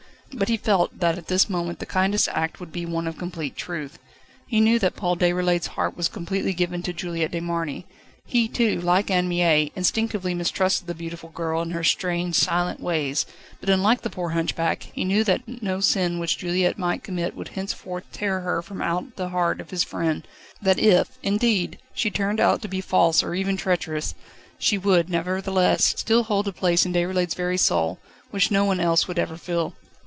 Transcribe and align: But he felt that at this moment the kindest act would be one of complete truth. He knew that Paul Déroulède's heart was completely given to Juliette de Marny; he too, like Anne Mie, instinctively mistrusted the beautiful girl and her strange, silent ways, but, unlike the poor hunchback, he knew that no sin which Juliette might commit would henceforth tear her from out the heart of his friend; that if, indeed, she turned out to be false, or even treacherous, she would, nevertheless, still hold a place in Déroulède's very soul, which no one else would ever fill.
But 0.33 0.47
he 0.47 0.55
felt 0.55 0.97
that 1.01 1.17
at 1.17 1.27
this 1.27 1.49
moment 1.49 1.79
the 1.79 1.85
kindest 1.85 2.29
act 2.31 2.61
would 2.61 2.71
be 2.71 2.85
one 2.85 3.05
of 3.05 3.17
complete 3.17 3.57
truth. 3.57 3.99
He 4.47 4.61
knew 4.61 4.79
that 4.79 4.95
Paul 4.95 5.17
Déroulède's 5.17 5.67
heart 5.75 5.97
was 5.97 6.07
completely 6.07 6.53
given 6.53 6.81
to 6.83 6.93
Juliette 6.93 7.31
de 7.31 7.41
Marny; 7.41 7.85
he 8.25 8.47
too, 8.47 8.79
like 8.79 9.11
Anne 9.11 9.27
Mie, 9.27 9.73
instinctively 9.75 10.33
mistrusted 10.33 10.87
the 10.87 10.95
beautiful 10.95 11.29
girl 11.31 11.61
and 11.61 11.73
her 11.73 11.83
strange, 11.83 12.35
silent 12.35 12.79
ways, 12.79 13.25
but, 13.59 13.69
unlike 13.69 14.01
the 14.03 14.09
poor 14.09 14.29
hunchback, 14.29 14.83
he 14.93 15.03
knew 15.03 15.25
that 15.25 15.41
no 15.61 15.81
sin 15.81 16.17
which 16.17 16.37
Juliette 16.37 16.79
might 16.79 17.03
commit 17.03 17.35
would 17.35 17.49
henceforth 17.49 18.05
tear 18.13 18.39
her 18.39 18.61
from 18.61 18.81
out 18.81 19.17
the 19.17 19.29
heart 19.29 19.59
of 19.59 19.69
his 19.71 19.83
friend; 19.83 20.25
that 20.61 20.79
if, 20.79 21.19
indeed, 21.21 21.77
she 21.93 22.09
turned 22.09 22.39
out 22.39 22.61
to 22.61 22.69
be 22.69 22.79
false, 22.79 23.21
or 23.21 23.35
even 23.35 23.57
treacherous, 23.57 24.15
she 24.57 24.77
would, 24.77 25.09
nevertheless, 25.09 25.87
still 25.97 26.23
hold 26.23 26.47
a 26.47 26.53
place 26.53 26.85
in 26.85 26.93
Déroulède's 26.93 27.35
very 27.35 27.57
soul, 27.57 27.99
which 28.29 28.49
no 28.49 28.63
one 28.63 28.79
else 28.79 29.09
would 29.09 29.19
ever 29.19 29.35
fill. 29.35 29.73